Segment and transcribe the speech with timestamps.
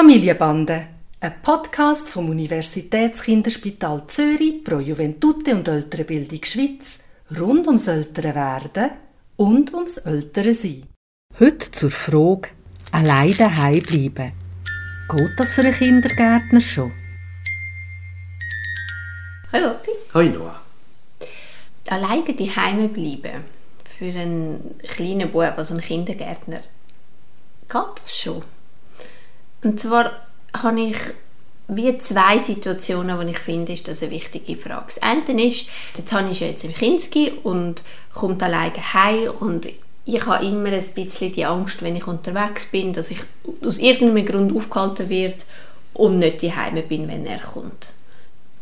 [0.00, 0.86] Familienbande,
[1.18, 7.00] ein Podcast vom Universitätskinderspital Zürich pro Juventute und ältere Bildung Schweiz
[7.36, 8.90] rund ums ältere Werden
[9.36, 10.84] und ums ältere Sein.
[11.40, 12.50] Heute zur Frage
[12.92, 14.32] «Allein daheim bleiben».
[15.08, 16.92] Geht das für einen Kindergärtner schon?
[19.52, 19.90] Hallo Opi.
[20.14, 20.62] Hoi Noah.
[21.88, 23.42] Alleine daheim bleiben
[23.98, 26.60] für einen kleinen Bub, also einen Kindergärtner,
[27.68, 28.44] geht das schon?
[29.62, 30.12] Und zwar
[30.54, 30.96] habe ich
[31.68, 34.86] wie zwei Situationen, wo ich finde, ist das eine wichtige Frage.
[34.94, 37.82] Das eine ist, jetzt habe ich jetzt im Kinski und
[38.14, 39.68] kommt alleine heim und
[40.06, 43.18] ich habe immer ein bisschen die Angst, wenn ich unterwegs bin, dass ich
[43.62, 45.36] aus irgendeinem Grund aufgehalten werde
[45.92, 47.90] und nicht daheim bin, wenn er kommt.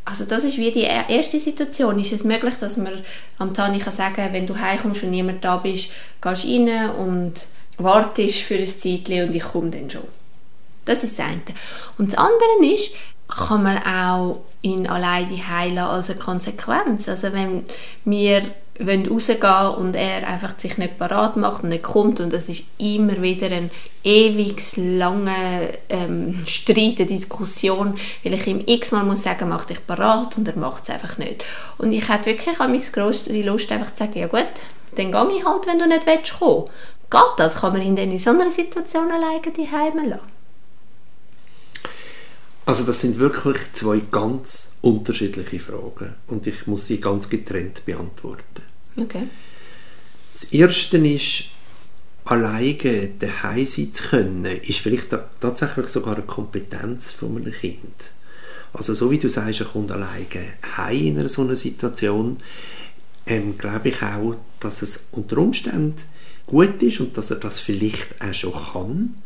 [0.05, 2.01] Also das ist wie die erste Situation.
[2.01, 3.05] Ist es möglich, dass man
[3.39, 7.35] am Tani kann wenn du heimkommst und niemand da bist, gehst rein und
[7.79, 10.03] wartest für ein Zeitchen und ich komme dann schon.
[10.87, 11.43] Das ist das eine.
[11.99, 12.95] Und das andere ist,
[13.29, 17.09] kann man auch ihn alleine heilen als eine Konsequenz.
[17.09, 17.65] Also wenn
[18.05, 18.43] wir
[18.79, 22.65] wollen rausgehen und er einfach sich nicht parat macht und nicht kommt und das ist
[22.79, 23.71] immer wieder ein
[24.05, 30.37] ewig lange ähm, Streit, eine Diskussion, weil ich ihm x-mal muss sagen, mach dich parat
[30.37, 31.45] und er macht es einfach nicht.
[31.79, 34.45] Und ich hatte wirklich an mich die Lust einfach zu sagen, ja gut,
[34.95, 36.67] dann gehe ich halt, wenn du nicht willst kommen.
[37.11, 37.57] Geht das?
[37.57, 40.36] Kann man ihn dann in so einer Situation alleine daheim lassen?
[42.67, 48.63] Also das sind wirklich zwei ganz unterschiedliche Fragen und ich muss sie ganz getrennt beantworten.
[48.97, 49.29] Okay.
[50.35, 51.45] Das erste ist,
[52.25, 58.11] alleine daheim sein zu können, ist vielleicht tatsächlich sogar eine Kompetenz von einem Kind.
[58.73, 62.39] Also so wie du sagst, er kommt alleine heim in einer so einer Situation,
[63.27, 65.95] ähm, glaube ich auch, dass es unter Umständen
[66.47, 69.23] gut ist und dass er das vielleicht auch schon kann,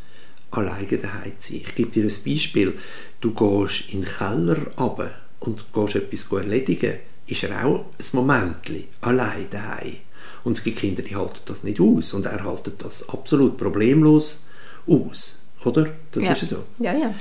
[0.50, 1.62] alleine daheim zu sein.
[1.66, 2.78] Ich gebe dir ein Beispiel.
[3.20, 6.94] Du gehst in den Keller runter und gehst etwas erledigen,
[7.26, 8.56] ist er auch ein Moment
[9.00, 9.96] allein daheim.
[10.44, 14.44] Und es gibt Kinder, die halten das nicht aus und er haltet das absolut problemlos
[14.86, 15.42] aus.
[15.64, 15.90] Oder?
[16.12, 16.33] Das ja.
[16.33, 16.64] ist so.
[16.78, 17.14] Ja, ja.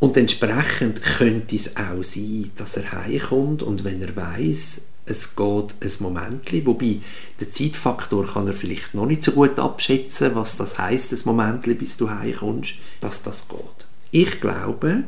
[0.00, 5.74] Und entsprechend könnte es auch sein, dass er heimkommt und wenn er weiß, es geht
[5.80, 7.00] ein Moment, wobei
[7.40, 11.62] der Zeitfaktor kann er vielleicht noch nicht so gut abschätzen, was das heißt, ein Moment,
[11.78, 13.86] bis du heimkommst, dass das geht.
[14.10, 15.04] Ich glaube,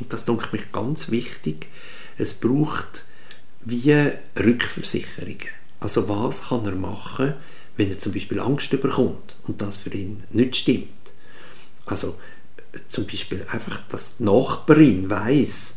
[0.00, 1.66] und das denke mich ganz wichtig,
[2.18, 3.04] es braucht
[3.64, 5.38] wie Rückversicherungen.
[5.80, 7.34] Also was kann er machen,
[7.76, 10.88] wenn er zum Beispiel Angst bekommt und das für ihn nicht stimmt.
[11.86, 12.18] Also
[12.88, 15.73] zum Beispiel einfach, dass die Nachbarin weiß,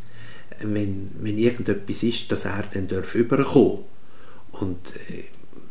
[0.62, 3.86] wenn, wenn irgendetwas ist, dass er dann darf überkommen
[4.52, 5.24] und äh,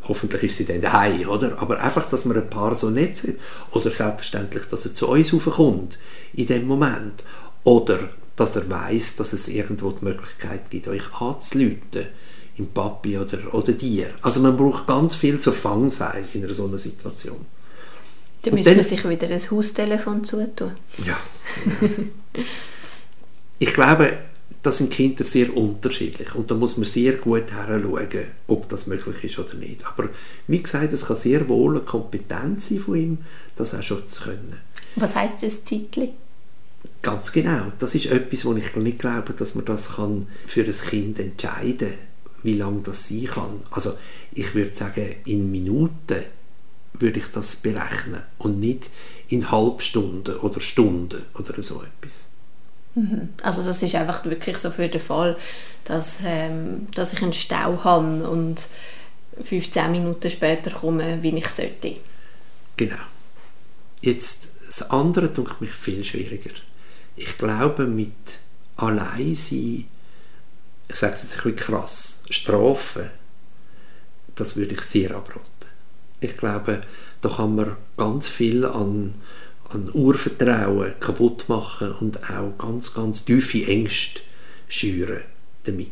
[0.08, 1.60] hoffentlich ist sie dann daheim, oder?
[1.60, 3.38] Aber einfach, dass wir ein paar so nicht sind.
[3.72, 5.98] Oder selbstverständlich, dass er zu uns raufkommt
[6.34, 7.24] in dem Moment.
[7.64, 12.06] Oder dass er weiß, dass es irgendwo die Möglichkeit gibt, euch anzuleiten,
[12.58, 14.10] im Papi oder, oder dir.
[14.22, 17.44] Also man braucht ganz viel zu Fangseil in einer so einer Situation.
[18.42, 20.72] Da müsste man sich wieder ein Haustelefon zutun.
[21.04, 21.18] Ja.
[23.58, 24.12] ich glaube,
[24.66, 29.22] das sind Kinder sehr unterschiedlich und da muss man sehr gut heranschauen, ob das möglich
[29.22, 29.86] ist oder nicht.
[29.86, 30.08] Aber
[30.48, 33.18] wie gesagt, es kann sehr wohl eine Kompetenz sein von ihm,
[33.54, 34.58] das auch schon zu können.
[34.96, 36.14] Was heißt das Zeitli?
[37.00, 37.70] Ganz genau.
[37.78, 41.90] Das ist etwas, wo ich nicht glaube, dass man das kann für ein Kind entscheiden
[41.90, 43.60] kann, wie lange das sein kann.
[43.70, 43.92] Also
[44.32, 46.24] ich würde sagen, in Minuten
[46.92, 48.90] würde ich das berechnen und nicht
[49.28, 52.26] in Halbstunden oder Stunden oder so etwas.
[53.42, 55.36] Also das ist einfach wirklich so für den Fall,
[55.84, 58.62] dass, ähm, dass ich einen Stau habe und
[59.42, 61.96] 15 Minuten später komme, wie ich sollte.
[62.76, 62.96] Genau.
[64.00, 66.52] Jetzt, das andere tut mich viel schwieriger
[67.16, 68.12] ich glaube, mit
[68.76, 69.86] Alleinsein,
[70.88, 73.10] ich sage es jetzt ein krass, Strafen,
[74.34, 75.42] das würde ich sehr abraten.
[76.20, 76.82] Ich glaube,
[77.22, 79.14] da kann man ganz viel an,
[79.68, 84.20] an Urvertrauen kaputt machen und auch ganz, ganz tiefe Ängste
[84.68, 85.22] schüren
[85.64, 85.90] damit.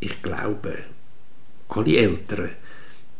[0.00, 0.78] Ich glaube,
[1.68, 2.50] alle Eltern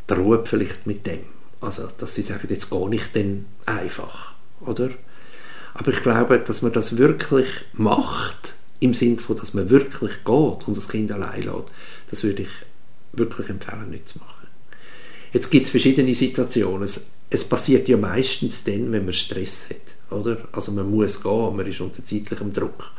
[0.05, 1.19] drohen vielleicht mit dem.
[1.59, 4.89] Also, dass sie sagen, jetzt gehe ich dann einfach, oder?
[5.73, 10.67] Aber ich glaube, dass man das wirklich macht, im Sinne von, dass man wirklich geht
[10.67, 11.71] und das Kind allein lässt,
[12.11, 12.49] das würde ich
[13.13, 14.36] wirklich empfehlen, nicht zu machen.
[15.33, 16.83] Jetzt gibt es verschiedene Situationen.
[16.83, 20.47] Es, es, passiert ja meistens dann, wenn man Stress hat, oder?
[20.51, 22.91] Also man muss gehen, man ist unter zeitlichem Druck.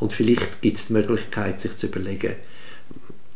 [0.00, 2.34] Und vielleicht gibt es die Möglichkeit, sich zu überlegen,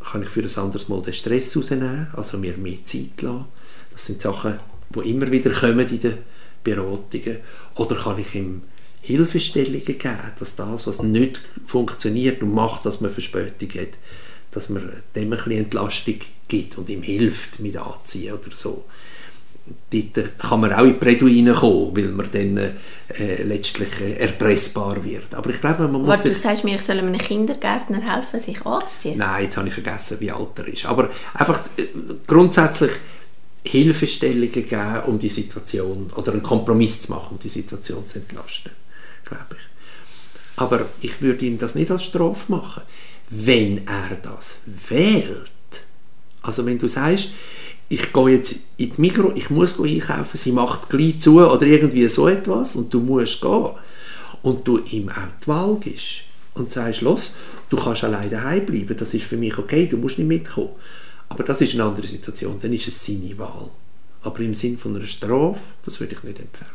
[0.00, 3.47] kann ich für ein anderes Mal den Stress rausnehmen, also mir mehr Zeit lassen.
[3.93, 4.59] Das sind Sachen,
[4.91, 6.19] die immer wieder kommen in den
[6.65, 7.39] Beratungen.
[7.77, 8.62] Oder kann ich im
[9.00, 13.99] Hilfestellungen geben, dass das, was nicht funktioniert und macht, dass man Verspätung hat,
[14.52, 18.84] dass man dem ein bisschen Entlastung gibt und ihm hilft mit Anziehen oder so.
[19.90, 25.34] Dort kann man auch in Plädoyer kommen, weil man dann äh, letztlich äh, erpressbar wird.
[25.34, 26.20] Aber ich glaube, man muss...
[26.20, 29.19] Aber du sagst mir, ich soll einem Kindergärtner helfen, sich anzuziehen?
[29.19, 30.84] Nein, jetzt habe ich vergessen, wie alt er ist.
[30.84, 31.84] Aber einfach äh,
[32.26, 32.90] grundsätzlich
[33.64, 38.72] Hilfestellungen geben, um die Situation, oder einen Kompromiss zu machen, um die Situation zu entlasten,
[39.25, 40.56] glaube ich.
[40.56, 42.82] Aber ich würde ihm das nicht als Strafe machen,
[43.34, 45.50] wenn er das wählt.
[46.43, 47.31] Also wenn du sagst,
[47.88, 52.06] ich gehe jetzt in die Mikro, ich muss einkaufen, sie macht gleich zu oder irgendwie
[52.08, 53.70] so etwas und du musst gehen
[54.43, 56.23] und du ihm auch die Wahl gibst
[56.55, 57.34] und sagst, los,
[57.70, 60.70] du kannst alleine daheim bleiben, das ist für mich okay, du musst nicht mitkommen.
[61.29, 63.70] Aber das ist eine andere Situation, dann ist es seine Wahl.
[64.23, 66.70] Aber im Sinn von einer Strafe, das würde ich nicht empfehlen.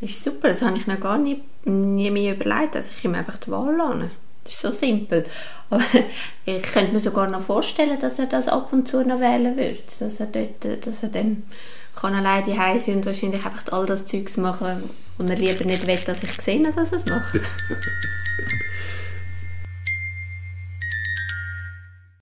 [0.00, 3.14] Das ist super, das habe ich noch gar nie, nie mehr überlegt, dass ich ihm
[3.14, 4.10] einfach die Wahl lasse.
[4.44, 5.26] Das ist so simpel.
[5.70, 5.82] Aber
[6.44, 9.78] ich könnte mir sogar noch vorstellen, dass er das ab und zu noch wählen würde.
[9.98, 11.44] Dass er, dort, dass er dann
[11.96, 15.86] kann alleine daheim sein und wahrscheinlich einfach all das Zeugs machen, und er lieber nicht
[15.86, 17.38] will, dass ich sehe, dass er es macht.